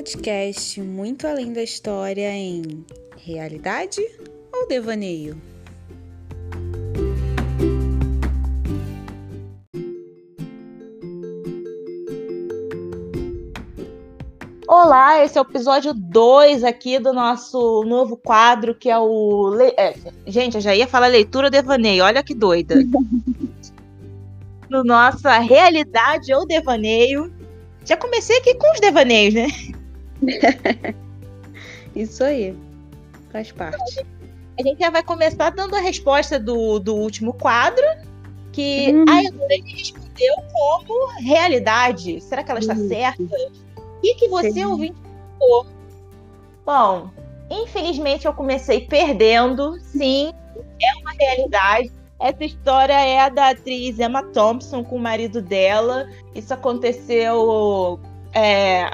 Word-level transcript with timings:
podcast 0.00 0.80
Muito 0.80 1.26
Além 1.26 1.52
da 1.52 1.62
História 1.62 2.32
em 2.32 2.86
Realidade 3.18 4.00
ou 4.50 4.66
Devaneio? 4.66 5.36
Olá, 14.66 15.22
esse 15.22 15.36
é 15.36 15.42
o 15.42 15.44
episódio 15.44 15.92
2 15.92 16.64
aqui 16.64 16.98
do 16.98 17.12
nosso 17.12 17.84
novo 17.84 18.16
quadro, 18.16 18.74
que 18.74 18.88
é 18.88 18.98
o. 18.98 19.50
Le... 19.50 19.74
É, 19.76 19.94
gente, 20.26 20.54
eu 20.54 20.62
já 20.62 20.74
ia 20.74 20.86
falar 20.86 21.08
leitura 21.08 21.50
devaneio, 21.50 22.04
olha 22.04 22.22
que 22.22 22.34
doida. 22.34 22.76
no 24.70 24.82
nossa 24.82 25.38
realidade 25.40 26.32
ou 26.32 26.46
devaneio. 26.46 27.30
Já 27.84 27.98
comecei 27.98 28.38
aqui 28.38 28.54
com 28.54 28.72
os 28.72 28.80
devaneios, 28.80 29.34
né? 29.34 29.46
Isso 31.94 32.22
aí. 32.22 32.56
Faz 33.32 33.52
parte. 33.52 34.06
A 34.58 34.62
gente 34.62 34.80
já 34.80 34.90
vai 34.90 35.02
começar 35.02 35.50
dando 35.50 35.74
a 35.74 35.80
resposta 35.80 36.38
do, 36.38 36.78
do 36.78 36.94
último 36.94 37.32
quadro, 37.32 37.84
que 38.52 38.92
hum. 38.92 39.04
a 39.08 39.24
Edurene 39.24 39.72
respondeu 39.72 40.34
como 40.52 41.06
realidade. 41.20 42.20
Será 42.20 42.42
que 42.42 42.50
ela 42.50 42.60
está 42.60 42.74
hum. 42.74 42.88
certa? 42.88 43.22
O 43.22 44.00
que, 44.02 44.14
que 44.14 44.28
você 44.28 44.52
Sim. 44.52 44.94
falou? 45.38 45.66
Bom, 46.66 47.10
infelizmente 47.50 48.26
eu 48.26 48.34
comecei 48.34 48.82
perdendo. 48.82 49.78
Sim, 49.80 50.32
é 50.82 51.00
uma 51.00 51.12
realidade. 51.12 51.92
Essa 52.20 52.44
história 52.44 52.92
é 52.92 53.18
a 53.20 53.28
da 53.30 53.50
atriz 53.50 53.98
Emma 53.98 54.22
Thompson 54.22 54.84
com 54.84 54.96
o 54.96 55.00
marido 55.00 55.40
dela. 55.40 56.06
Isso 56.34 56.52
aconteceu. 56.52 57.98
É, 58.34 58.90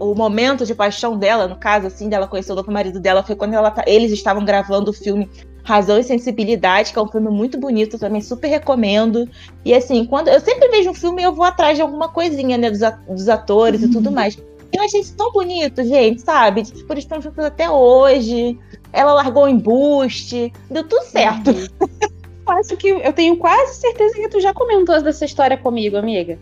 o 0.00 0.14
momento 0.14 0.64
de 0.64 0.74
paixão 0.74 1.16
dela, 1.18 1.46
no 1.46 1.56
caso, 1.56 1.86
assim, 1.86 2.08
dela 2.08 2.26
conhecer 2.26 2.52
o 2.52 2.54
novo 2.54 2.72
marido 2.72 2.98
dela, 2.98 3.22
foi 3.22 3.36
quando 3.36 3.52
ela, 3.52 3.70
tá, 3.70 3.84
eles 3.86 4.10
estavam 4.10 4.44
gravando 4.44 4.90
o 4.90 4.94
filme 4.94 5.30
Razão 5.62 5.98
e 5.98 6.02
Sensibilidade, 6.02 6.92
que 6.92 6.98
é 6.98 7.02
um 7.02 7.06
filme 7.06 7.28
muito 7.28 7.58
bonito, 7.58 7.98
também 7.98 8.22
super 8.22 8.48
recomendo. 8.48 9.28
E 9.62 9.74
assim, 9.74 10.06
quando 10.06 10.28
eu 10.28 10.40
sempre 10.40 10.68
vejo 10.68 10.90
um 10.90 10.94
filme, 10.94 11.22
eu 11.22 11.34
vou 11.34 11.44
atrás 11.44 11.76
de 11.76 11.82
alguma 11.82 12.08
coisinha, 12.08 12.56
né, 12.56 12.70
dos, 12.70 12.80
dos 13.06 13.28
atores 13.28 13.82
uhum. 13.82 13.88
e 13.88 13.92
tudo 13.92 14.08
uhum. 14.08 14.14
mais. 14.14 14.38
Eu 14.72 14.82
achei 14.82 15.00
isso 15.00 15.14
tão 15.16 15.30
bonito, 15.32 15.84
gente, 15.84 16.22
sabe? 16.22 16.62
Tipo, 16.62 16.92
eles 16.92 17.04
estão 17.04 17.20
juntos 17.20 17.44
até 17.44 17.68
hoje. 17.68 18.58
Ela 18.92 19.12
largou 19.12 19.44
o 19.44 19.48
embuste, 19.48 20.52
deu 20.70 20.84
tudo 20.84 21.02
certo. 21.04 21.50
Uhum. 21.50 22.10
acho 22.58 22.76
que 22.76 22.88
eu 22.88 23.12
tenho 23.12 23.36
quase 23.36 23.80
certeza 23.80 24.14
que 24.14 24.28
tu 24.28 24.40
já 24.40 24.52
comentou 24.52 25.00
dessa 25.02 25.24
história 25.24 25.56
comigo, 25.56 25.96
amiga. 25.96 26.38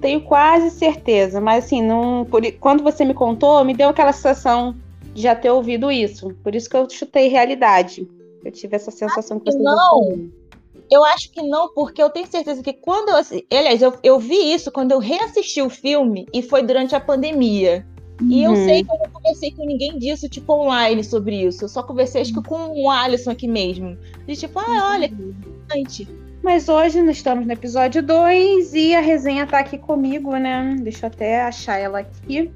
Tenho 0.00 0.20
quase 0.20 0.70
certeza, 0.70 1.40
mas 1.40 1.64
assim, 1.64 1.82
não, 1.82 2.24
por, 2.24 2.40
quando 2.52 2.82
você 2.82 3.04
me 3.04 3.14
contou, 3.14 3.64
me 3.64 3.74
deu 3.74 3.88
aquela 3.88 4.12
sensação 4.12 4.76
de 5.12 5.22
já 5.22 5.34
ter 5.34 5.50
ouvido 5.50 5.90
isso. 5.90 6.34
Por 6.42 6.54
isso 6.54 6.70
que 6.70 6.76
eu 6.76 6.88
chutei 6.88 7.28
realidade. 7.28 8.08
Eu 8.44 8.52
tive 8.52 8.76
essa 8.76 8.90
sensação 8.90 9.40
que 9.40 9.50
você 9.50 9.58
não. 9.58 10.30
Eu 10.90 11.04
acho 11.04 11.30
que 11.30 11.42
não, 11.42 11.72
porque 11.74 12.02
eu 12.02 12.08
tenho 12.08 12.26
certeza 12.26 12.62
que 12.62 12.72
quando 12.72 13.10
eu. 13.10 13.16
Aliás, 13.58 13.82
eu, 13.82 13.92
eu 14.02 14.18
vi 14.18 14.54
isso 14.54 14.70
quando 14.70 14.92
eu 14.92 14.98
reassisti 14.98 15.60
o 15.60 15.68
filme 15.68 16.26
e 16.32 16.42
foi 16.42 16.62
durante 16.62 16.94
a 16.94 17.00
pandemia. 17.00 17.86
Uhum. 18.20 18.30
E 18.30 18.42
eu 18.42 18.50
uhum. 18.50 18.64
sei 18.64 18.84
que 18.84 18.90
eu 18.90 18.98
não 18.98 19.10
conversei 19.12 19.52
com 19.52 19.64
ninguém 19.64 19.98
disso, 19.98 20.28
tipo, 20.28 20.52
online 20.52 21.04
sobre 21.04 21.42
isso. 21.44 21.64
Eu 21.64 21.68
só 21.68 21.82
conversei, 21.82 22.22
acho 22.22 22.32
que 22.32 22.42
com 22.42 22.82
o 22.82 22.90
Alisson 22.90 23.30
aqui 23.30 23.46
mesmo. 23.46 23.98
De 24.26 24.34
tipo, 24.34 24.58
ah, 24.58 24.92
olha, 24.92 25.08
que 25.08 25.14
interessante. 25.14 26.08
Mas 26.48 26.66
hoje 26.66 27.02
nós 27.02 27.18
estamos 27.18 27.46
no 27.46 27.52
episódio 27.52 28.02
2 28.02 28.72
e 28.72 28.94
a 28.94 29.02
resenha 29.02 29.46
tá 29.46 29.58
aqui 29.58 29.76
comigo, 29.76 30.34
né? 30.34 30.76
Deixa 30.80 31.04
eu 31.04 31.08
até 31.08 31.42
achar 31.42 31.76
ela 31.76 31.98
aqui. 31.98 32.50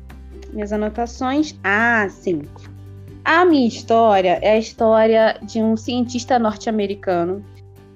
Minhas 0.51 0.73
anotações. 0.73 1.55
Ah, 1.63 2.09
sim. 2.09 2.41
A 3.23 3.45
minha 3.45 3.69
história 3.69 4.39
é 4.41 4.53
a 4.53 4.59
história 4.59 5.39
de 5.43 5.61
um 5.61 5.77
cientista 5.77 6.39
norte-americano 6.39 7.45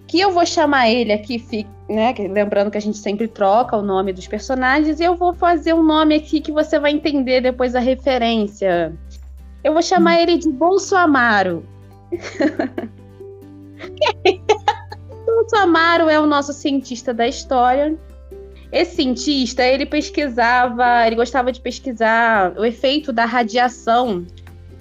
que 0.06 0.20
eu 0.20 0.32
vou 0.32 0.44
chamar 0.44 0.90
ele 0.90 1.14
aqui, 1.14 1.66
né? 1.88 2.14
Lembrando 2.18 2.70
que 2.70 2.76
a 2.76 2.82
gente 2.82 2.98
sempre 2.98 3.26
troca 3.26 3.74
o 3.74 3.82
nome 3.82 4.12
dos 4.12 4.26
personagens, 4.26 5.00
e 5.00 5.04
eu 5.04 5.16
vou 5.16 5.32
fazer 5.32 5.72
um 5.72 5.82
nome 5.82 6.14
aqui 6.14 6.42
que 6.42 6.52
você 6.52 6.78
vai 6.78 6.92
entender 6.92 7.40
depois 7.40 7.74
a 7.74 7.80
referência. 7.80 8.94
Eu 9.64 9.72
vou 9.72 9.80
chamar 9.80 10.20
ele 10.20 10.36
de 10.36 10.50
Bolsonaro. 10.50 11.64
Bolsonaro 15.46 16.10
é 16.10 16.18
o 16.18 16.26
nosso 16.26 16.52
cientista 16.52 17.14
da 17.14 17.28
história. 17.28 17.96
Esse 18.72 18.96
cientista, 18.96 19.62
ele 19.62 19.86
pesquisava, 19.86 21.06
ele 21.06 21.14
gostava 21.14 21.52
de 21.52 21.60
pesquisar 21.60 22.52
o 22.58 22.64
efeito 22.64 23.12
da 23.12 23.24
radiação 23.24 24.26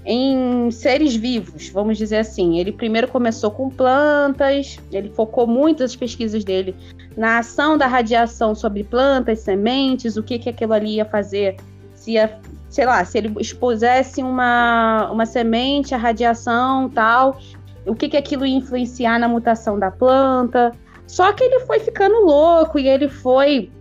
em 0.03 0.71
seres 0.71 1.15
vivos, 1.15 1.69
vamos 1.69 1.99
dizer 1.99 2.17
assim. 2.17 2.57
Ele 2.57 2.71
primeiro 2.71 3.07
começou 3.07 3.51
com 3.51 3.69
plantas, 3.69 4.79
ele 4.91 5.09
focou 5.09 5.45
muito 5.45 5.83
as 5.83 5.95
pesquisas 5.95 6.43
dele 6.43 6.75
na 7.15 7.37
ação 7.37 7.77
da 7.77 7.85
radiação 7.85 8.55
sobre 8.55 8.83
plantas, 8.83 9.41
sementes, 9.41 10.17
o 10.17 10.23
que, 10.23 10.39
que 10.39 10.49
aquilo 10.49 10.73
ali 10.73 10.95
ia 10.95 11.05
fazer, 11.05 11.57
se 11.93 12.13
ia, 12.13 12.39
sei 12.69 12.87
lá, 12.87 13.05
se 13.05 13.19
ele 13.19 13.33
expusesse 13.39 14.21
uma, 14.21 15.11
uma 15.11 15.27
semente 15.27 15.93
à 15.93 15.97
radiação 15.97 16.89
tal, 16.89 17.37
o 17.85 17.95
que, 17.95 18.09
que 18.09 18.17
aquilo 18.17 18.45
ia 18.45 18.57
influenciar 18.57 19.19
na 19.19 19.27
mutação 19.27 19.77
da 19.77 19.91
planta. 19.91 20.71
Só 21.07 21.31
que 21.33 21.43
ele 21.43 21.59
foi 21.61 21.79
ficando 21.79 22.25
louco 22.25 22.79
e 22.79 22.87
ele 22.87 23.07
foi 23.07 23.71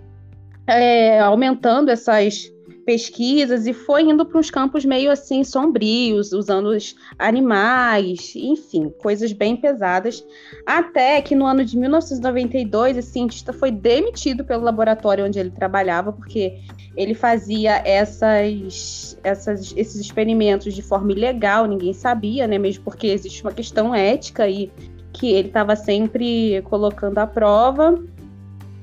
é, 0.66 1.20
aumentando 1.20 1.90
essas 1.90 2.52
pesquisas 2.84 3.66
e 3.66 3.72
foi 3.72 4.02
indo 4.02 4.24
para 4.24 4.38
uns 4.38 4.50
campos 4.50 4.84
meio 4.84 5.10
assim 5.10 5.42
sombrios, 5.42 6.32
usando 6.32 6.66
os 6.66 6.94
animais, 7.18 8.32
enfim, 8.36 8.92
coisas 8.98 9.32
bem 9.32 9.56
pesadas. 9.56 10.24
Até 10.66 11.20
que 11.22 11.34
no 11.34 11.46
ano 11.46 11.64
de 11.64 11.76
1992, 11.76 12.96
esse 12.96 13.10
cientista 13.10 13.52
foi 13.52 13.70
demitido 13.70 14.44
pelo 14.44 14.62
laboratório 14.62 15.24
onde 15.24 15.38
ele 15.38 15.50
trabalhava, 15.50 16.12
porque 16.12 16.60
ele 16.96 17.14
fazia 17.14 17.82
essas, 17.84 19.18
essas, 19.24 19.74
esses 19.76 19.96
experimentos 19.96 20.74
de 20.74 20.82
forma 20.82 21.12
ilegal, 21.12 21.66
ninguém 21.66 21.92
sabia, 21.92 22.46
né? 22.46 22.58
Mesmo 22.58 22.84
porque 22.84 23.08
existe 23.08 23.42
uma 23.42 23.52
questão 23.52 23.94
ética 23.94 24.48
e 24.48 24.70
que 25.12 25.32
ele 25.32 25.48
estava 25.48 25.76
sempre 25.76 26.60
colocando 26.62 27.18
à 27.18 27.26
prova, 27.26 28.02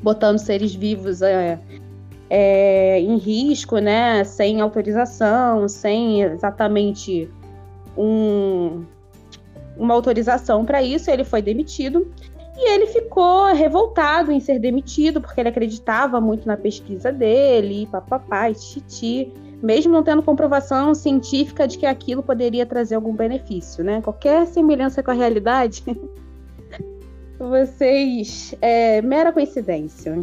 botando 0.01 0.39
seres 0.39 0.73
vivos 0.73 1.21
é, 1.21 1.59
é, 2.33 2.97
em 3.01 3.17
risco, 3.17 3.77
né, 3.79 4.23
sem 4.23 4.61
autorização, 4.61 5.67
sem 5.67 6.21
exatamente 6.21 7.29
um, 7.97 8.85
uma 9.75 9.93
autorização 9.93 10.63
para 10.63 10.81
isso, 10.81 11.11
ele 11.11 11.25
foi 11.25 11.41
demitido. 11.41 12.09
E 12.55 12.69
ele 12.69 12.87
ficou 12.87 13.47
revoltado 13.53 14.31
em 14.31 14.39
ser 14.39 14.59
demitido, 14.59 15.19
porque 15.19 15.41
ele 15.41 15.49
acreditava 15.49 16.21
muito 16.21 16.47
na 16.47 16.55
pesquisa 16.55 17.11
dele, 17.11 17.85
papapá, 17.91 18.53
titi, 18.53 19.33
mesmo 19.61 19.91
não 19.91 20.01
tendo 20.01 20.23
comprovação 20.23 20.95
científica 20.95 21.67
de 21.67 21.77
que 21.77 21.85
aquilo 21.85 22.23
poderia 22.23 22.65
trazer 22.65 22.95
algum 22.95 23.13
benefício, 23.13 23.83
né? 23.83 24.01
Qualquer 24.01 24.47
semelhança 24.47 25.03
com 25.03 25.11
a 25.11 25.15
realidade, 25.15 25.83
vocês. 27.37 28.55
É 28.61 29.01
mera 29.01 29.33
coincidência. 29.33 30.15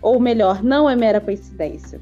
Ou 0.00 0.20
melhor, 0.20 0.62
não 0.62 0.88
é 0.88 0.94
mera 0.94 1.20
coincidência. 1.20 2.00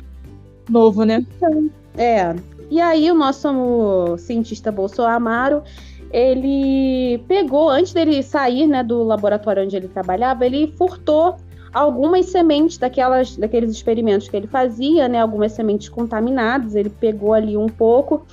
Novo, 0.68 1.04
né? 1.04 1.24
Então, 1.36 1.70
é. 1.96 2.34
E 2.70 2.80
aí 2.80 3.10
o 3.10 3.14
nosso 3.14 4.16
cientista 4.18 4.72
Bolsonaro, 4.72 5.62
ele 6.10 7.18
pegou, 7.28 7.68
antes 7.68 7.92
dele 7.92 8.22
sair 8.22 8.66
né, 8.66 8.82
do 8.82 9.02
laboratório 9.02 9.62
onde 9.62 9.76
ele 9.76 9.88
trabalhava, 9.88 10.44
ele 10.44 10.72
furtou 10.76 11.36
algumas 11.72 12.26
sementes 12.26 12.78
daquelas, 12.78 13.36
daqueles 13.36 13.70
experimentos 13.70 14.28
que 14.28 14.36
ele 14.36 14.46
fazia, 14.46 15.08
né, 15.08 15.20
algumas 15.20 15.52
sementes 15.52 15.88
contaminadas, 15.88 16.74
ele 16.74 16.88
pegou 16.88 17.34
ali 17.34 17.56
um 17.56 17.68
pouco 17.68 18.26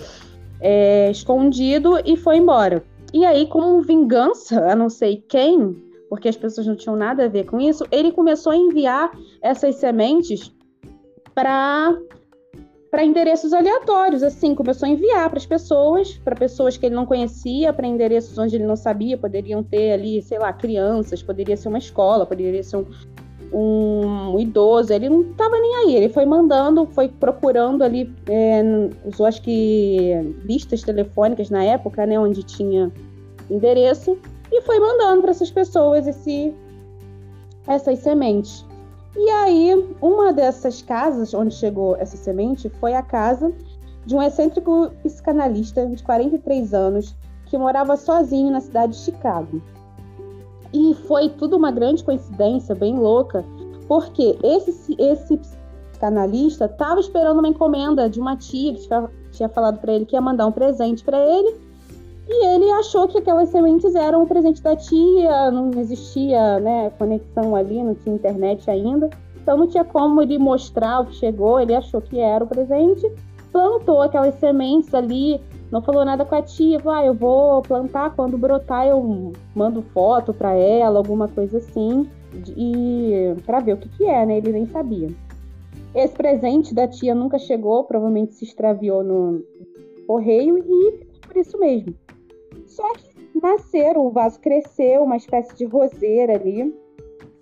é, 0.59 1.11
escondido 1.11 1.99
e 2.05 2.15
foi 2.15 2.37
embora. 2.37 2.83
E 3.13 3.25
aí, 3.25 3.45
como 3.45 3.81
vingança, 3.81 4.71
a 4.71 4.75
não 4.75 4.89
sei 4.89 5.23
quem, 5.27 5.75
porque 6.13 6.29
as 6.29 6.37
pessoas 6.37 6.67
não 6.67 6.75
tinham 6.75 6.95
nada 6.95 7.25
a 7.25 7.27
ver 7.27 7.43
com 7.43 7.59
isso, 7.59 7.87
ele 7.91 8.11
começou 8.11 8.51
a 8.51 8.55
enviar 8.55 9.09
essas 9.41 9.77
sementes 9.77 10.53
para 11.33 11.97
para 12.91 13.03
endereços 13.03 13.51
aleatórios, 13.51 14.21
assim, 14.21 14.53
começou 14.53 14.85
a 14.85 14.91
enviar 14.91 15.27
para 15.27 15.39
as 15.39 15.45
pessoas, 15.47 16.13
para 16.23 16.35
pessoas 16.35 16.77
que 16.77 16.85
ele 16.85 16.93
não 16.93 17.07
conhecia, 17.07 17.73
para 17.73 17.87
endereços 17.87 18.37
onde 18.37 18.55
ele 18.55 18.63
não 18.63 18.75
sabia, 18.75 19.17
poderiam 19.17 19.63
ter 19.63 19.93
ali, 19.93 20.21
sei 20.21 20.37
lá, 20.37 20.53
crianças, 20.53 21.23
poderia 21.23 21.57
ser 21.57 21.69
uma 21.69 21.79
escola, 21.79 22.27
poderia 22.27 22.61
ser 22.61 22.77
um, 22.77 22.85
um, 23.51 24.39
idoso, 24.39 24.93
ele 24.93 25.09
não 25.09 25.21
estava 25.31 25.59
nem 25.59 25.75
aí, 25.77 25.95
ele 25.95 26.09
foi 26.09 26.27
mandando, 26.27 26.85
foi 26.85 27.07
procurando 27.09 27.83
ali, 27.83 28.13
é, 28.29 28.61
usou 29.03 29.25
acho 29.25 29.41
que 29.41 30.11
listas 30.45 30.83
telefônicas 30.83 31.49
na 31.49 31.63
época, 31.63 32.05
né, 32.05 32.19
onde 32.19 32.43
tinha 32.43 32.91
endereço, 33.49 34.19
e 34.53 34.61
foi 34.61 34.79
mandando 34.79 35.21
para 35.21 35.31
essas 35.31 35.49
pessoas 35.49 36.05
esse, 36.05 36.53
essas 37.67 37.99
sementes. 37.99 38.65
E 39.15 39.29
aí, 39.29 39.95
uma 40.01 40.31
dessas 40.31 40.81
casas 40.81 41.33
onde 41.33 41.53
chegou 41.53 41.95
essa 41.97 42.15
semente 42.17 42.69
foi 42.69 42.93
a 42.93 43.01
casa 43.01 43.51
de 44.05 44.15
um 44.15 44.21
excêntrico 44.21 44.91
psicanalista 45.03 45.87
de 45.87 46.03
43 46.03 46.73
anos 46.73 47.15
que 47.45 47.57
morava 47.57 47.95
sozinho 47.97 48.51
na 48.51 48.59
cidade 48.59 48.93
de 48.93 48.99
Chicago. 48.99 49.61
E 50.71 50.95
foi 51.07 51.29
tudo 51.29 51.57
uma 51.57 51.71
grande 51.71 52.03
coincidência, 52.03 52.73
bem 52.73 52.97
louca, 52.97 53.45
porque 53.87 54.37
esse, 54.43 54.95
esse 54.99 55.37
psicanalista 55.37 56.65
estava 56.65 56.99
esperando 56.99 57.39
uma 57.39 57.47
encomenda 57.47 58.09
de 58.09 58.19
uma 58.19 58.35
tia 58.35 58.73
que 58.73 58.87
tinha 59.31 59.49
falado 59.49 59.79
para 59.79 59.93
ele 59.93 60.05
que 60.05 60.15
ia 60.15 60.21
mandar 60.21 60.47
um 60.47 60.51
presente 60.51 61.03
para 61.03 61.19
ele. 61.19 61.72
Achou 62.83 63.07
que 63.07 63.17
aquelas 63.17 63.47
sementes 63.47 63.95
eram 63.95 64.23
um 64.23 64.27
presente 64.27 64.61
da 64.61 64.75
tia, 64.75 65.49
não 65.51 65.71
existia 65.79 66.59
né, 66.59 66.89
conexão 66.99 67.55
ali, 67.55 67.81
não 67.81 67.95
tinha 67.95 68.13
internet 68.13 68.69
ainda. 68.69 69.09
Então 69.41 69.55
não 69.55 69.67
tinha 69.67 69.85
como 69.85 70.21
ele 70.21 70.37
mostrar 70.37 70.99
o 70.99 71.05
que 71.05 71.15
chegou, 71.15 71.61
ele 71.61 71.73
achou 71.73 72.01
que 72.01 72.19
era 72.19 72.43
o 72.43 72.47
presente, 72.47 73.09
plantou 73.53 74.01
aquelas 74.01 74.35
sementes 74.35 74.93
ali, 74.93 75.39
não 75.71 75.81
falou 75.81 76.03
nada 76.03 76.25
com 76.25 76.35
a 76.35 76.41
tia, 76.41 76.77
ah, 76.85 77.05
eu 77.05 77.13
vou 77.13 77.61
plantar, 77.61 78.13
quando 78.17 78.37
brotar 78.37 78.85
eu 78.85 79.31
mando 79.55 79.81
foto 79.93 80.33
para 80.33 80.53
ela, 80.53 80.99
alguma 80.99 81.29
coisa 81.29 81.59
assim, 81.59 82.05
e 82.57 83.33
para 83.45 83.61
ver 83.61 83.75
o 83.75 83.77
que 83.77 83.87
que 83.87 84.03
é, 84.03 84.25
né? 84.25 84.39
Ele 84.39 84.51
nem 84.51 84.65
sabia. 84.65 85.07
Esse 85.95 86.13
presente 86.15 86.75
da 86.75 86.85
tia 86.85 87.15
nunca 87.15 87.39
chegou, 87.39 87.85
provavelmente 87.85 88.35
se 88.35 88.43
extraviou 88.43 89.05
no 89.05 89.41
correio 90.05 90.57
e 90.57 91.05
por 91.25 91.37
isso 91.37 91.57
mesmo. 91.57 91.95
Só 92.75 92.91
que 92.93 93.39
nasceram, 93.39 94.07
o 94.07 94.09
vaso 94.09 94.39
cresceu, 94.39 95.03
uma 95.03 95.15
espécie 95.15 95.55
de 95.55 95.65
roseira 95.65 96.33
ali, 96.33 96.73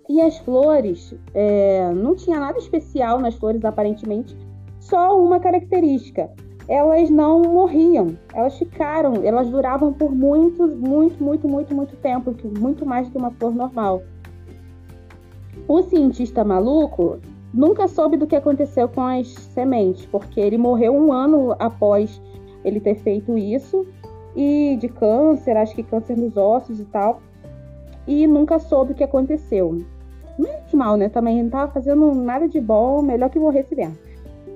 e 0.08 0.20
as 0.20 0.36
flores, 0.38 1.14
é, 1.32 1.90
não 1.94 2.14
tinha 2.14 2.38
nada 2.38 2.58
especial 2.58 3.18
nas 3.18 3.34
flores 3.36 3.64
aparentemente, 3.64 4.36
só 4.78 5.18
uma 5.18 5.40
característica. 5.40 6.30
Elas 6.68 7.08
não 7.08 7.40
morriam, 7.40 8.16
elas 8.34 8.58
ficaram, 8.58 9.14
elas 9.24 9.48
duravam 9.48 9.92
por 9.92 10.14
muito, 10.14 10.68
muito, 10.68 11.22
muito, 11.22 11.48
muito, 11.48 11.74
muito 11.74 11.96
tempo, 11.96 12.34
muito 12.58 12.84
mais 12.84 13.06
do 13.06 13.12
que 13.12 13.18
uma 13.18 13.30
flor 13.30 13.54
normal. 13.54 14.02
O 15.66 15.82
cientista 15.82 16.44
maluco 16.44 17.18
nunca 17.54 17.88
soube 17.88 18.18
do 18.18 18.26
que 18.26 18.36
aconteceu 18.36 18.86
com 18.86 19.00
as 19.00 19.28
sementes, 19.28 20.04
porque 20.06 20.40
ele 20.40 20.58
morreu 20.58 20.94
um 20.94 21.10
ano 21.10 21.56
após 21.58 22.20
ele 22.64 22.80
ter 22.80 22.96
feito 22.96 23.36
isso, 23.36 23.86
e 24.34 24.76
de 24.80 24.88
câncer, 24.88 25.56
acho 25.56 25.74
que 25.74 25.82
câncer 25.82 26.16
nos 26.16 26.36
ossos 26.36 26.80
e 26.80 26.84
tal, 26.84 27.20
e 28.06 28.26
nunca 28.26 28.58
soube 28.58 28.92
o 28.92 28.94
que 28.94 29.04
aconteceu 29.04 29.84
menos 30.38 30.72
mal, 30.72 30.96
né? 30.96 31.08
Também 31.08 31.42
não 31.42 31.50
tava 31.50 31.72
fazendo 31.72 32.14
nada 32.14 32.48
de 32.48 32.60
bom, 32.60 33.02
melhor 33.02 33.30
que 33.30 33.38
morresse 33.38 33.74
mesmo. 33.74 33.96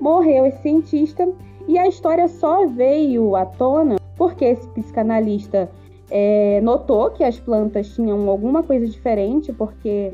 Morreu 0.00 0.46
esse 0.46 0.60
cientista 0.62 1.28
e 1.68 1.78
a 1.78 1.86
história 1.86 2.28
só 2.28 2.66
veio 2.66 3.34
à 3.36 3.44
tona 3.44 3.96
porque 4.16 4.44
esse 4.44 4.66
psicanalista 4.68 5.70
é, 6.10 6.60
notou 6.62 7.10
que 7.10 7.24
as 7.24 7.38
plantas 7.38 7.88
tinham 7.94 8.28
alguma 8.28 8.62
coisa 8.62 8.86
diferente, 8.86 9.52
porque 9.52 10.12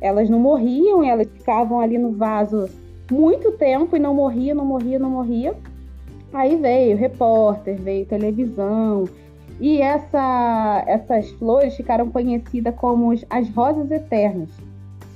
elas 0.00 0.28
não 0.28 0.38
morriam, 0.38 1.04
elas 1.04 1.28
ficavam 1.28 1.80
ali 1.80 1.98
no 1.98 2.12
vaso 2.12 2.68
muito 3.10 3.52
tempo 3.52 3.96
e 3.96 3.98
não 3.98 4.14
morria, 4.14 4.54
não 4.54 4.64
morria, 4.64 4.98
não 4.98 5.10
morria. 5.10 5.54
Aí 6.32 6.56
veio 6.56 6.96
repórter, 6.96 7.80
veio 7.80 8.06
televisão, 8.06 9.04
e 9.60 9.80
essa, 9.80 10.82
essas 10.86 11.30
flores 11.32 11.76
ficaram 11.76 12.10
conhecidas 12.10 12.74
como 12.74 13.12
as 13.30 13.48
rosas 13.50 13.90
eternas. 13.90 14.50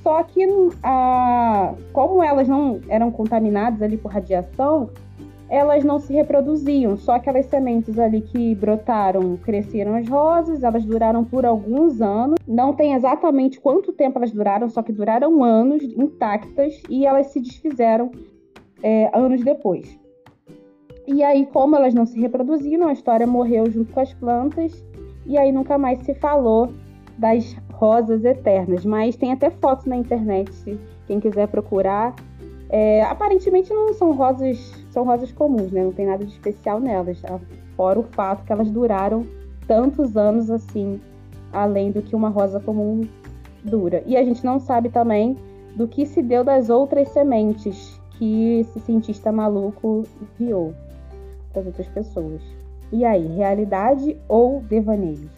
Só 0.03 0.23
que, 0.23 0.41
a, 0.85 1.75
como 1.93 2.23
elas 2.23 2.47
não 2.47 2.81
eram 2.89 3.11
contaminadas 3.11 3.83
ali 3.83 3.97
por 3.97 4.13
radiação, 4.13 4.91
elas 5.49 5.83
não 5.83 5.99
se 5.99 6.13
reproduziam. 6.13 6.97
Só 6.97 7.17
aquelas 7.17 7.47
sementes 7.47 7.99
ali 7.99 8.21
que 8.21 8.55
brotaram, 8.55 9.37
cresceram 9.39 9.97
as 9.97 10.09
rosas, 10.09 10.63
elas 10.63 10.85
duraram 10.85 11.25
por 11.25 11.45
alguns 11.45 12.01
anos. 12.01 12.39
Não 12.47 12.73
tem 12.73 12.95
exatamente 12.95 13.59
quanto 13.59 13.93
tempo 13.93 14.19
elas 14.19 14.31
duraram, 14.31 14.71
só 14.71 14.81
que 14.81 14.93
duraram 14.93 15.43
anos 15.43 15.83
intactas 15.83 16.81
e 16.89 17.05
elas 17.05 17.29
se 17.29 17.41
desfizeram 17.41 18.13
é, 18.83 19.11
anos 19.13 19.43
depois. 19.43 19.99
E 21.07 21.23
aí, 21.23 21.47
como 21.47 21.77
elas 21.77 21.95
não 21.95 22.05
se 22.05 22.19
reproduziram, 22.19 22.89
a 22.89 22.93
história 22.93 23.27
morreu 23.27 23.71
junto 23.71 23.93
com 23.93 24.01
as 24.01 24.13
plantas 24.13 24.85
e 25.25 25.39
aí 25.39 25.53
nunca 25.53 25.79
mais 25.79 26.01
se 26.01 26.15
falou 26.15 26.69
das 27.17 27.57
rosas 27.73 28.25
eternas, 28.25 28.85
mas 28.85 29.17
tem 29.17 29.33
até 29.33 29.51
fotos 29.51 29.87
na 29.87 29.97
internet, 29.97 30.53
se 30.53 30.79
quem 31.07 31.21
quiser 31.21 31.47
procurar. 31.49 32.15
É, 32.69 33.03
aparentemente 33.05 33.73
não 33.73 33.95
são 33.95 34.13
rosas, 34.13 34.59
são 34.91 35.05
rosas 35.05 35.31
comuns, 35.31 35.71
né? 35.71 35.85
Não 35.85 35.93
tem 35.93 36.07
nada 36.07 36.25
de 36.25 36.33
especial 36.33 36.81
nelas, 36.81 37.21
tá? 37.21 37.39
fora 37.77 38.01
o 38.01 38.03
fato 38.03 38.45
que 38.45 38.53
elas 38.53 38.71
duraram 38.71 39.25
tantos 39.69 40.17
anos 40.17 40.51
assim, 40.51 41.01
além 41.53 41.93
do 41.93 42.03
que 42.03 42.17
uma 42.17 42.29
rosa 42.29 42.59
comum 42.59 43.03
dura. 43.63 44.03
E 44.07 44.17
a 44.17 44.25
gente 44.25 44.45
não 44.45 44.59
sabe 44.59 44.89
também 44.89 45.37
do 45.77 45.87
que 45.87 46.07
se 46.07 46.23
deu 46.23 46.43
das 46.43 46.71
outras 46.71 47.09
sementes 47.11 48.01
que 48.19 48.61
esse 48.61 48.81
cientista 48.81 49.31
maluco 49.31 50.05
enviou 50.41 50.75
para 51.57 51.63
as 51.63 51.67
outras 51.67 51.89
pessoas. 51.89 52.43
E 52.93 53.05
aí, 53.05 53.27
realidade 53.29 54.17
ou 54.29 54.61
devaneio? 54.61 55.31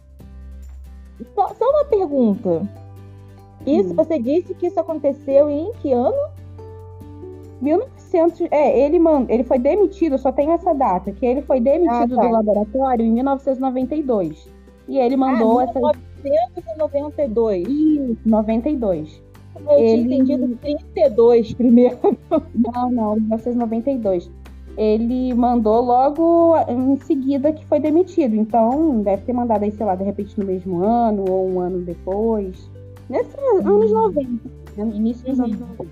Só, 1.35 1.55
só 1.55 1.71
uma 1.71 1.85
pergunta. 1.85 2.69
Isso, 3.65 3.93
hum. 3.93 3.95
você 3.95 4.19
disse 4.19 4.55
que 4.55 4.67
isso 4.67 4.81
aconteceu 4.81 5.49
em 5.49 5.73
que 5.75 5.93
ano? 5.93 6.17
1900, 7.61 8.49
é, 8.51 8.81
ele, 8.85 8.99
man, 8.99 9.27
ele 9.29 9.45
foi 9.45 9.59
demitido, 9.59 10.17
só 10.19 10.31
tem 10.31 10.53
essa 10.53 10.73
data, 10.73 11.11
que 11.11 11.27
ele 11.27 11.43
foi 11.43 11.61
demitido 11.61 12.15
ah, 12.15 12.23
tá. 12.23 12.27
do 12.27 12.33
laboratório 12.33 13.05
em 13.05 13.13
1992. 13.13 14.49
E 14.89 14.99
ele 14.99 15.17
mandou 15.17 15.59
ah, 15.59 15.65
essa. 15.65 15.81
1992. 16.23 17.69
Isso, 17.69 18.19
92. 18.27 19.23
Eu 19.67 19.79
ele... 19.79 19.87
tinha 19.87 20.19
entendido 20.19 20.57
32 20.57 21.55
primeiro. 21.55 21.99
Não, 22.55 22.91
não, 22.91 23.15
1992 23.17 24.31
ele 24.79 25.35
mandou 25.35 25.81
logo 25.81 26.57
em 26.69 26.97
seguida 26.99 27.53
que 27.53 27.67
foi 27.67 27.81
demitido. 27.81 28.37
Então, 28.37 29.03
deve 29.03 29.23
ter 29.23 29.33
mandado 29.33 29.65
aí, 29.65 29.73
sei 29.73 29.85
lá, 29.85 29.97
de 29.97 30.05
repente 30.05 30.39
no 30.39 30.47
mesmo 30.47 30.85
ano 30.85 31.25
ou 31.29 31.51
um 31.51 31.59
ano 31.59 31.81
depois. 31.81 32.71
Nesses 33.11 33.35
uhum. 33.35 33.75
anos 33.75 33.91
90, 33.91 34.49
né? 34.77 34.93
início 34.95 35.27
dos 35.29 35.41
uhum. 35.41 35.47
anos 35.47 35.59
90. 35.59 35.91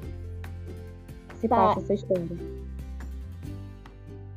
Se 1.35 1.49
tá. 1.49 1.57
passa 1.57 1.81
essa 1.81 1.95
história. 1.95 2.29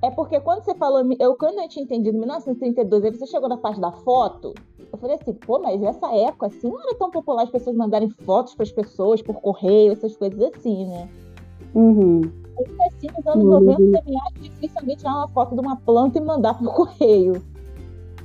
É 0.02 0.10
porque 0.10 0.40
quando 0.40 0.64
você 0.64 0.74
falou, 0.74 1.08
eu 1.20 1.36
quando 1.36 1.60
eu 1.60 1.70
tinha 1.70 1.84
entendido 1.84 2.18
1932, 2.18 3.06
aí 3.06 3.12
você 3.12 3.28
chegou 3.28 3.50
na 3.50 3.58
parte 3.58 3.80
da 3.80 3.92
foto, 3.92 4.56
eu 4.92 4.98
falei 4.98 5.18
assim, 5.18 5.34
pô, 5.34 5.60
mas 5.60 5.80
nessa 5.80 6.12
época 6.16 6.48
assim 6.48 6.70
não 6.70 6.82
era 6.82 6.96
tão 6.96 7.12
popular 7.12 7.44
as 7.44 7.52
pessoas 7.52 7.76
mandarem 7.76 8.10
fotos 8.10 8.56
para 8.56 8.64
as 8.64 8.72
pessoas 8.72 9.22
por 9.22 9.36
correio, 9.42 9.92
essas 9.92 10.18
coisas 10.18 10.42
assim, 10.42 10.88
né? 10.88 11.08
Uhum 11.76 12.22
ainda 12.68 12.84
assim, 12.86 13.08
nos 13.16 13.28
anos 13.28 13.44
uhum. 13.44 13.76
90, 13.76 13.78
você 13.78 14.10
me 14.10 14.18
acha 14.18 14.40
dificilmente 14.42 15.00
tirar 15.00 15.16
uma 15.16 15.28
foto 15.30 15.56
de 15.56 15.62
uma 15.62 15.76
planta 15.78 16.18
e 16.18 16.22
mandar 16.22 16.54
pro 16.56 16.72
correio. 16.72 17.44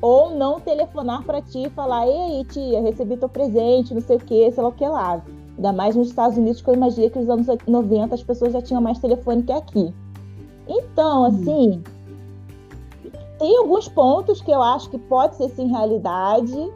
Ou 0.00 0.30
não 0.34 0.60
telefonar 0.60 1.22
para 1.24 1.40
ti 1.40 1.64
e 1.64 1.70
falar: 1.70 2.06
Ei, 2.06 2.44
tia, 2.44 2.82
recebi 2.82 3.16
teu 3.16 3.28
presente, 3.28 3.94
não 3.94 4.02
sei 4.02 4.16
o 4.16 4.20
que, 4.20 4.50
sei 4.50 4.62
lá 4.62 4.68
o 4.68 4.72
que 4.72 4.86
lá. 4.86 5.22
Ainda 5.56 5.72
mais 5.72 5.96
nos 5.96 6.08
Estados 6.08 6.36
Unidos, 6.36 6.60
que 6.60 6.68
eu 6.68 6.74
imagino 6.74 7.10
que 7.10 7.18
nos 7.18 7.30
anos 7.30 7.46
90 7.66 8.14
as 8.14 8.22
pessoas 8.22 8.52
já 8.52 8.60
tinham 8.60 8.82
mais 8.82 8.98
telefone 8.98 9.42
que 9.42 9.52
aqui. 9.52 9.94
Então, 10.66 11.20
uhum. 11.20 11.26
assim, 11.26 11.82
tem 13.38 13.58
alguns 13.58 13.88
pontos 13.88 14.40
que 14.40 14.50
eu 14.50 14.62
acho 14.62 14.90
que 14.90 14.98
pode 14.98 15.36
ser 15.36 15.48
sim 15.50 15.68
realidade. 15.68 16.72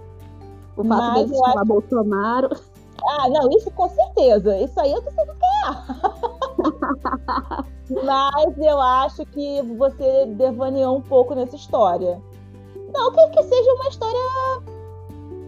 O 0.76 0.84
fato 0.84 1.26
de 1.26 1.44
acho... 1.44 1.64
Bolsonaro. 1.64 2.50
Ah, 3.04 3.28
não, 3.28 3.50
isso 3.50 3.70
com 3.70 3.88
certeza. 3.88 4.56
Isso 4.58 4.78
aí 4.80 4.92
eu 4.92 5.02
tô 5.02 5.10
sendo 5.10 5.32
que 5.34 5.44
é. 5.44 6.27
Mas 8.04 8.58
eu 8.58 8.80
acho 8.80 9.24
que 9.26 9.62
você 9.76 10.26
devaneou 10.26 10.96
um 10.96 11.00
pouco 11.00 11.34
nessa 11.34 11.56
história. 11.56 12.20
Não 12.92 13.12
que, 13.12 13.28
que 13.28 13.42
seja 13.42 13.74
uma 13.74 13.88
história 13.88 14.78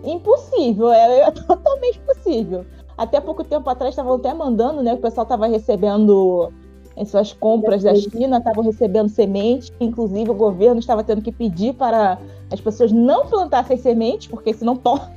impossível, 0.04 0.92
é, 0.92 1.20
é 1.20 1.30
totalmente 1.32 2.00
possível. 2.00 2.64
Até 2.96 3.20
pouco 3.20 3.44
tempo 3.44 3.68
atrás 3.68 3.92
estavam 3.92 4.14
até 4.14 4.32
mandando, 4.34 4.82
né? 4.82 4.94
O 4.94 4.98
pessoal 4.98 5.24
estava 5.24 5.46
recebendo 5.46 6.52
em 6.96 7.04
suas 7.04 7.32
compras 7.32 7.82
da 7.82 7.94
China, 7.94 8.38
estavam 8.38 8.62
recebendo 8.62 9.08
sementes, 9.08 9.72
inclusive 9.80 10.30
o 10.30 10.34
governo 10.34 10.80
estava 10.80 11.02
tendo 11.02 11.22
que 11.22 11.32
pedir 11.32 11.74
para 11.74 12.18
as 12.52 12.60
pessoas 12.60 12.92
não 12.92 13.26
plantassem 13.26 13.76
sementes, 13.76 14.26
porque 14.26 14.52
senão 14.52 14.76
torna. 14.76 15.10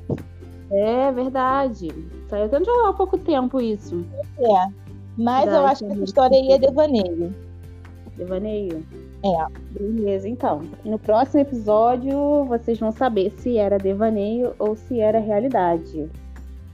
É 0.72 1.12
verdade. 1.12 1.89
Saiu 2.30 2.50
tanto 2.50 2.70
há 2.70 2.94
pouco 2.94 3.18
tempo 3.18 3.60
isso. 3.60 4.06
É. 4.39 4.82
Mas 5.17 5.48
eu 5.48 5.65
acho 5.65 5.86
que 5.86 5.91
essa 5.91 6.03
história 6.03 6.38
aí 6.38 6.51
é 6.51 6.58
devaneio. 6.58 7.34
Devaneio? 8.17 8.84
É. 9.24 9.79
Beleza, 9.79 10.27
então. 10.27 10.62
No 10.84 11.00
próximo 11.00 11.41
episódio, 11.41 12.46
vocês 12.46 12.79
vão 12.79 12.91
saber 12.91 13.32
se 13.38 13.58
era 13.58 13.77
devaneio 13.77 14.53
ou 14.60 14.75
se 14.75 15.00
era 15.00 15.20
realidade. 15.20 16.10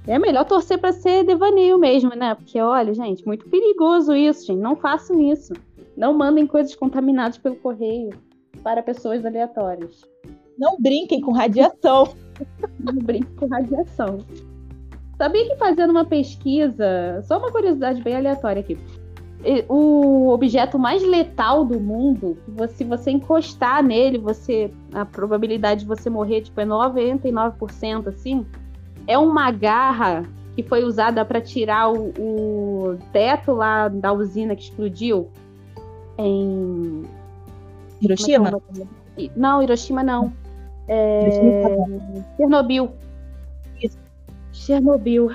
É 0.07 0.17
melhor 0.17 0.45
torcer 0.45 0.79
para 0.79 0.91
ser 0.91 1.23
devaneio 1.23 1.77
mesmo, 1.77 2.09
né? 2.15 2.33
Porque, 2.33 2.59
olha, 2.59 2.93
gente, 2.93 3.25
muito 3.25 3.47
perigoso 3.49 4.15
isso, 4.15 4.47
gente. 4.47 4.59
Não 4.59 4.75
façam 4.75 5.21
isso. 5.21 5.53
Não 5.95 6.13
mandem 6.13 6.47
coisas 6.47 6.73
contaminadas 6.75 7.37
pelo 7.37 7.57
correio 7.57 8.09
para 8.63 8.81
pessoas 8.81 9.25
aleatórias. 9.25 10.01
Não 10.57 10.77
brinquem 10.79 11.21
com 11.21 11.31
radiação. 11.31 12.13
Não 12.79 12.93
brinquem 12.93 13.35
com 13.35 13.47
radiação. 13.47 14.17
Sabia 15.19 15.49
que 15.49 15.57
fazendo 15.57 15.89
uma 15.89 16.05
pesquisa, 16.05 17.21
só 17.23 17.39
uma 17.39 17.51
curiosidade 17.51 18.01
bem 18.01 18.15
aleatória 18.15 18.61
aqui. 18.61 18.77
O 19.67 20.29
objeto 20.29 20.79
mais 20.79 21.03
letal 21.03 21.65
do 21.65 21.77
mundo, 21.77 22.37
se 22.69 22.85
você 22.85 23.11
encostar 23.11 23.83
nele, 23.83 24.17
você 24.17 24.71
a 24.93 25.03
probabilidade 25.03 25.81
de 25.81 25.85
você 25.85 26.09
morrer 26.09 26.43
tipo, 26.43 26.61
é 26.61 26.65
99% 26.65 28.07
assim, 28.07 28.45
é 29.05 29.17
uma 29.17 29.51
garra 29.51 30.23
que 30.55 30.63
foi 30.63 30.85
usada 30.85 31.25
para 31.25 31.41
tirar 31.41 31.91
o, 31.91 32.13
o, 32.17 32.97
teto 33.11 33.51
lá 33.51 33.89
da 33.89 34.13
usina 34.13 34.55
que 34.55 34.63
explodiu 34.63 35.27
em 36.17 37.03
Hiroshima? 38.01 38.61
É 39.17 39.27
não, 39.35 39.61
Hiroshima 39.61 40.01
não. 40.01 40.31
É... 40.87 42.25
Chernobyl. 42.37 42.89
Chernobyl. 44.51 45.31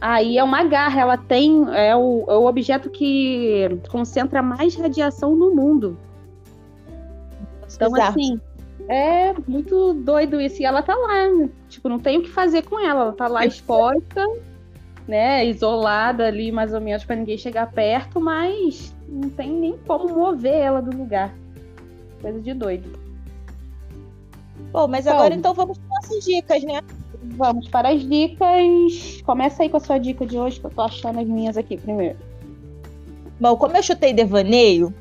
Aí 0.00 0.38
é 0.38 0.44
uma 0.44 0.62
garra, 0.64 1.00
ela 1.00 1.16
tem. 1.16 1.64
É 1.74 1.94
o, 1.96 2.24
é 2.28 2.34
o 2.34 2.46
objeto 2.46 2.88
que 2.88 3.68
concentra 3.88 4.42
mais 4.42 4.76
radiação 4.76 5.34
no 5.34 5.54
mundo. 5.54 5.98
Então, 7.74 7.88
Exato. 7.88 8.10
assim, 8.10 8.40
é 8.88 9.34
muito 9.46 9.94
doido 9.94 10.40
isso. 10.40 10.62
E 10.62 10.64
ela 10.64 10.82
tá 10.82 10.94
lá, 10.94 11.48
tipo, 11.68 11.88
não 11.88 11.98
tem 11.98 12.18
o 12.18 12.22
que 12.22 12.30
fazer 12.30 12.62
com 12.62 12.78
ela. 12.78 13.02
Ela 13.02 13.12
tá 13.12 13.26
lá 13.26 13.44
exposta, 13.44 14.24
né? 15.06 15.44
Isolada 15.46 16.26
ali, 16.26 16.52
mais 16.52 16.72
ou 16.72 16.80
menos, 16.80 17.04
para 17.04 17.16
ninguém 17.16 17.36
chegar 17.36 17.70
perto, 17.72 18.20
mas 18.20 18.94
não 19.08 19.28
tem 19.30 19.50
nem 19.50 19.76
como 19.78 20.08
mover 20.08 20.54
ela 20.54 20.80
do 20.80 20.96
lugar. 20.96 21.34
Coisa 22.22 22.40
de 22.40 22.54
doido. 22.54 22.98
Bom, 24.72 24.86
mas 24.86 25.06
Bom, 25.06 25.12
agora 25.12 25.34
então 25.34 25.54
vamos 25.54 25.78
para 25.78 25.88
nossas 25.88 26.24
dicas, 26.24 26.62
né? 26.62 26.80
Vamos 27.22 27.68
para 27.68 27.90
as 27.90 28.02
dicas. 28.02 29.22
Começa 29.24 29.62
aí 29.62 29.68
com 29.68 29.76
a 29.76 29.80
sua 29.80 29.98
dica 29.98 30.26
de 30.26 30.38
hoje, 30.38 30.60
que 30.60 30.66
eu 30.66 30.70
tô 30.70 30.82
achando 30.82 31.20
as 31.20 31.26
minhas 31.26 31.56
aqui 31.56 31.76
primeiro. 31.76 32.18
Bom, 33.40 33.56
como 33.56 33.76
eu 33.76 33.82
chutei 33.82 34.12
devaneio, 34.12 34.92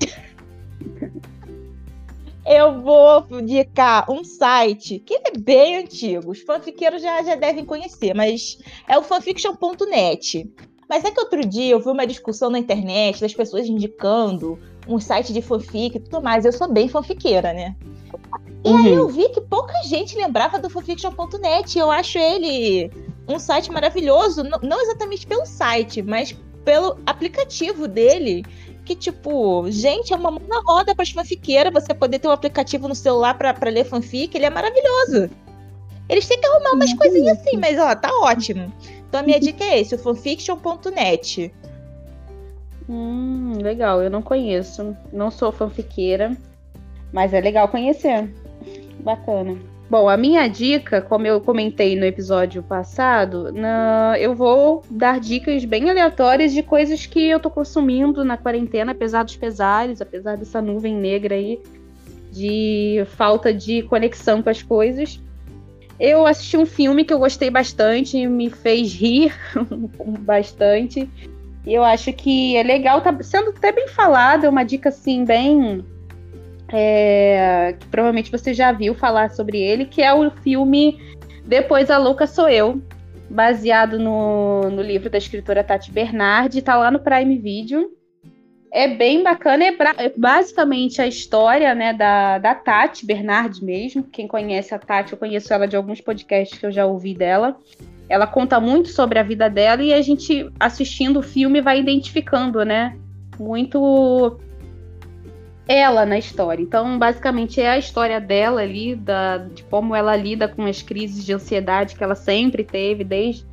eu 2.46 2.82
vou 2.82 3.26
indicar 3.32 4.10
um 4.10 4.24
site 4.24 5.00
que 5.00 5.16
é 5.16 5.32
bem 5.38 5.78
antigo. 5.78 6.32
Os 6.32 6.42
fanfiqueiros 6.42 7.02
já, 7.02 7.24
já 7.24 7.36
devem 7.36 7.66
conhecer, 7.66 8.14
mas 8.14 8.60
é 8.88 8.98
o 8.98 9.04
fanfiction.net. 9.04 10.52
Mas 10.88 11.04
é 11.04 11.12
que 11.12 11.20
outro 11.20 11.46
dia 11.46 11.72
eu 11.72 11.80
vi 11.80 11.90
uma 11.90 12.08
discussão 12.08 12.50
na 12.50 12.60
internet 12.60 13.20
das 13.20 13.34
pessoas 13.34 13.68
indicando 13.68 14.58
um 14.88 15.00
site 15.00 15.34
de 15.34 15.42
fanfic 15.42 15.98
e 15.98 16.00
tudo 16.00 16.22
mais. 16.22 16.46
Eu 16.46 16.52
sou 16.52 16.72
bem 16.72 16.88
fanfiqueira, 16.88 17.54
né? 17.54 17.76
E 18.64 18.70
uhum. 18.70 18.78
aí 18.78 18.94
eu 18.94 19.08
vi 19.08 19.30
que 19.30 19.42
pouca 19.42 19.74
gente 19.84 20.16
lembrava 20.18 20.60
do 20.60 20.70
fanfiction.net. 20.70 21.78
Eu 21.78 21.92
acho 21.92 22.18
ele 22.18 22.92
um 23.28 23.40
site 23.40 23.72
maravilhoso, 23.72 24.44
não 24.44 24.82
exatamente 24.82 25.28
pelo 25.28 25.46
site, 25.46 26.02
mas 26.02 26.36
pelo 26.64 26.98
aplicativo 27.06 27.88
dele. 27.88 28.46
Que, 28.86 28.96
tipo, 28.96 29.66
gente, 29.70 30.14
é 30.14 30.16
uma 30.16 30.32
mão 30.32 30.42
na 30.48 30.62
roda 30.62 30.96
para 30.96 31.04
as 31.04 31.12
fanfiqueiras 31.12 31.74
você 31.74 31.94
poder 31.94 32.20
ter 32.20 32.30
um 32.30 32.32
aplicativo 32.32 32.88
no 32.88 32.96
celular 32.96 33.38
para 33.38 33.70
ler 33.70 33.84
fanfic. 33.84 34.34
Ele 34.34 34.46
é 34.46 34.50
maravilhoso. 34.50 35.30
Eles 36.08 36.26
têm 36.26 36.40
que 36.40 36.48
arrumar 36.48 36.72
umas 36.72 36.92
uhum. 36.92 36.98
coisinhas 36.98 37.38
assim, 37.38 37.58
mas 37.58 37.78
ó, 37.78 37.94
tá 37.94 38.10
ótimo. 38.22 38.72
Então 39.08 39.20
a 39.20 39.24
minha 39.24 39.40
dica 39.40 39.64
é 39.64 39.80
esse, 39.80 39.96
o 39.96 39.98
fanfiction.net. 39.98 41.54
Hum, 42.90 43.54
legal, 43.62 44.02
eu 44.02 44.10
não 44.10 44.22
conheço. 44.22 44.96
Não 45.12 45.30
sou 45.30 45.52
fanfiqueira, 45.52 46.36
mas 47.12 47.34
é 47.34 47.42
legal 47.42 47.68
conhecer. 47.68 48.30
Bacana. 49.00 49.58
Bom, 49.90 50.10
a 50.10 50.18
minha 50.18 50.48
dica, 50.50 51.02
como 51.02 51.26
eu 51.26 51.40
comentei 51.40 51.98
no 51.98 52.04
episódio 52.04 52.62
passado, 52.62 53.54
na... 53.54 54.16
eu 54.20 54.36
vou 54.36 54.84
dar 54.90 55.18
dicas 55.18 55.64
bem 55.64 55.90
aleatórias 55.90 56.52
de 56.52 56.62
coisas 56.62 57.06
que 57.06 57.26
eu 57.30 57.40
tô 57.40 57.50
consumindo 57.50 58.26
na 58.26 58.36
quarentena, 58.36 58.92
apesar 58.92 59.24
dos 59.24 59.38
pesares, 59.38 60.02
apesar 60.02 60.36
dessa 60.36 60.62
nuvem 60.62 60.94
negra 60.94 61.36
aí 61.36 61.62
de 62.32 63.06
falta 63.16 63.54
de 63.54 63.82
conexão 63.84 64.44
com 64.44 64.50
as 64.50 64.62
coisas. 64.62 65.22
Eu 65.98 66.28
assisti 66.28 66.58
um 66.58 66.66
filme 66.66 67.06
que 67.06 67.14
eu 67.14 67.20
gostei 67.20 67.50
bastante, 67.50 68.28
me 68.28 68.50
fez 68.50 68.94
rir 68.94 69.34
bastante. 70.20 71.10
E 71.66 71.74
eu 71.74 71.84
acho 71.84 72.14
que 72.14 72.56
é 72.56 72.64
legal, 72.64 73.02
tá 73.02 73.16
sendo 73.22 73.50
até 73.50 73.72
bem 73.72 73.88
falado, 73.88 74.46
é 74.46 74.50
uma 74.50 74.64
dica 74.64 74.90
assim, 74.90 75.26
bem. 75.26 75.86
É, 76.70 77.76
que 77.80 77.88
provavelmente 77.88 78.32
você 78.32 78.54
já 78.54 78.74
viu 78.74 78.94
falar 78.94 79.32
sobre 79.32 79.58
ele, 79.58 79.86
que 79.86 80.02
é 80.02 80.14
o 80.14 80.30
filme 80.30 81.00
Depois 81.46 81.90
a 81.90 81.98
Louca 81.98 82.28
Sou 82.28 82.50
Eu, 82.50 82.82
baseado 83.30 83.98
no, 83.98 84.70
no 84.70 84.82
livro 84.82 85.10
da 85.10 85.18
escritora 85.18 85.64
Tati 85.64 85.92
Bernardi, 85.92 86.62
tá 86.62 86.76
lá 86.76 86.92
no 86.92 87.00
Prime 87.00 87.38
Video. 87.38 87.92
É 88.72 88.88
bem 88.88 89.24
bacana, 89.24 89.64
é, 89.64 89.76
é 89.98 90.14
basicamente 90.16 91.02
a 91.02 91.08
história 91.08 91.74
né, 91.74 91.94
da, 91.94 92.38
da 92.38 92.54
Tati 92.54 93.06
Bernardi 93.06 93.64
mesmo. 93.64 94.04
Quem 94.04 94.28
conhece 94.28 94.74
a 94.74 94.80
Tati, 94.80 95.14
eu 95.14 95.18
conheço 95.18 95.54
ela 95.54 95.68
de 95.68 95.76
alguns 95.76 96.02
podcasts 96.02 96.60
que 96.60 96.66
eu 96.66 96.72
já 96.72 96.86
ouvi 96.86 97.14
dela. 97.14 97.58
Ela 98.10 98.26
conta 98.26 98.60
muito 98.60 98.90
sobre 98.90 99.20
a 99.20 99.24
vida 99.24 99.50
dela 99.50 99.84
e 99.84 99.94
a 99.94 100.02
gente, 100.02 100.50
assistindo 100.60 101.20
o 101.20 101.24
filme, 101.24 101.62
vai 101.62 101.80
identificando, 101.80 102.64
né? 102.64 102.98
Muito 103.38 104.40
ela 105.68 106.06
na 106.06 106.18
história. 106.18 106.64
Então, 106.64 106.98
basicamente, 106.98 107.60
é 107.60 107.70
a 107.70 107.78
história 107.78 108.22
dela 108.22 108.62
ali, 108.62 108.96
da, 108.96 109.38
de 109.38 109.64
como 109.64 109.94
ela 109.94 110.16
lida 110.16 110.48
com 110.48 110.64
as 110.66 110.82
crises 110.82 111.26
de 111.26 111.34
ansiedade 111.34 111.96
que 111.96 112.04
ela 112.04 112.16
sempre 112.16 112.64
teve 112.64 113.04
desde 113.04 113.46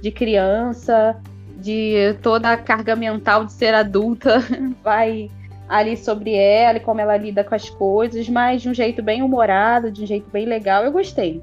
de 0.00 0.10
criança, 0.10 1.20
de 1.58 2.16
toda 2.22 2.52
a 2.52 2.56
carga 2.56 2.94
mental 2.94 3.44
de 3.44 3.52
ser 3.52 3.74
adulta, 3.74 4.38
vai 4.82 5.28
ali 5.68 5.96
sobre 5.96 6.32
ela 6.32 6.78
e 6.78 6.80
como 6.80 7.00
ela 7.00 7.16
lida 7.16 7.44
com 7.44 7.54
as 7.54 7.68
coisas, 7.68 8.28
mas 8.28 8.62
de 8.62 8.70
um 8.70 8.74
jeito 8.74 9.02
bem 9.02 9.22
humorado, 9.22 9.90
de 9.90 10.02
um 10.02 10.06
jeito 10.06 10.30
bem 10.30 10.46
legal. 10.46 10.84
Eu 10.84 10.92
gostei. 10.92 11.42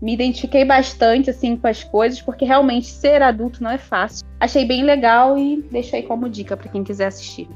Me 0.00 0.12
identifiquei 0.12 0.64
bastante 0.64 1.30
assim 1.30 1.56
com 1.56 1.66
as 1.66 1.82
coisas, 1.82 2.20
porque 2.20 2.44
realmente 2.44 2.86
ser 2.86 3.22
adulto 3.22 3.62
não 3.62 3.70
é 3.70 3.78
fácil. 3.78 4.26
Achei 4.38 4.64
bem 4.64 4.82
legal 4.82 5.38
e 5.38 5.62
deixei 5.70 6.02
como 6.02 6.28
dica 6.28 6.56
para 6.56 6.68
quem 6.68 6.84
quiser 6.84 7.06
assistir. 7.06 7.48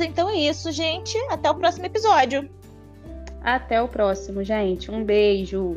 Então 0.00 0.30
é 0.30 0.36
isso, 0.36 0.70
gente. 0.70 1.18
Até 1.28 1.50
o 1.50 1.54
próximo 1.54 1.86
episódio. 1.86 2.48
Até 3.42 3.82
o 3.82 3.88
próximo, 3.88 4.44
gente. 4.44 4.90
Um 4.90 5.04
beijo. 5.04 5.76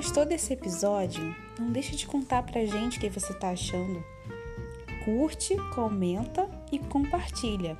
Gostou 0.00 0.24
desse 0.24 0.54
episódio, 0.54 1.36
não 1.58 1.70
deixe 1.72 1.94
de 1.94 2.06
contar 2.06 2.42
pra 2.42 2.64
gente 2.64 2.96
o 2.96 3.00
que 3.02 3.10
você 3.10 3.34
tá 3.34 3.50
achando. 3.50 4.02
Curte, 5.04 5.54
comenta 5.74 6.48
e 6.72 6.78
compartilha. 6.78 7.76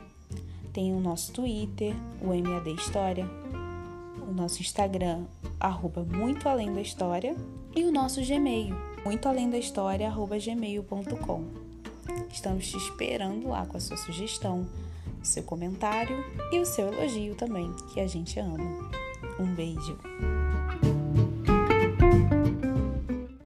Tem 0.70 0.92
o 0.92 1.00
nosso 1.00 1.32
Twitter, 1.32 1.94
o 2.20 2.26
MAD 2.26 2.74
História, 2.74 3.26
o 4.28 4.34
nosso 4.34 4.60
Instagram, 4.60 5.24
arroba 5.58 6.04
Muito 6.04 6.46
Além 6.46 6.74
da 6.74 6.82
História, 6.82 7.34
e 7.74 7.84
o 7.84 7.90
nosso 7.90 8.20
Gmail, 8.22 8.76
muito 9.02 9.26
além 9.26 9.48
da 9.48 9.56
história, 9.56 10.06
arroba 10.06 10.38
gmail.com. 10.38 11.44
Estamos 12.30 12.68
te 12.68 12.76
esperando 12.76 13.48
lá 13.48 13.64
com 13.64 13.78
a 13.78 13.80
sua 13.80 13.96
sugestão, 13.96 14.68
o 15.22 15.24
seu 15.24 15.42
comentário 15.42 16.22
e 16.52 16.58
o 16.58 16.66
seu 16.66 16.92
elogio 16.92 17.34
também, 17.34 17.72
que 17.94 17.98
a 17.98 18.06
gente 18.06 18.38
ama. 18.38 18.90
Um 19.38 19.54
beijo! 19.54 19.98